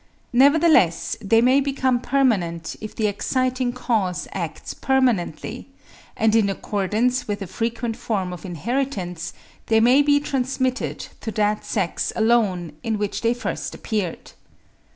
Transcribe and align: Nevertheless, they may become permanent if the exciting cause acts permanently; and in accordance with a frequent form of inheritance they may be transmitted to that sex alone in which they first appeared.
Nevertheless, 0.33 1.15
they 1.21 1.41
may 1.41 1.59
become 1.61 1.99
permanent 2.01 2.75
if 2.81 2.95
the 2.95 3.05
exciting 3.05 3.71
cause 3.71 4.27
acts 4.31 4.73
permanently; 4.73 5.67
and 6.17 6.35
in 6.35 6.49
accordance 6.49 7.27
with 7.27 7.39
a 7.39 7.45
frequent 7.45 7.95
form 7.95 8.33
of 8.33 8.43
inheritance 8.43 9.31
they 9.67 9.79
may 9.79 10.01
be 10.01 10.19
transmitted 10.19 11.05
to 11.21 11.29
that 11.33 11.63
sex 11.65 12.11
alone 12.15 12.71
in 12.81 12.97
which 12.97 13.21
they 13.21 13.35
first 13.35 13.75
appeared. 13.75 14.31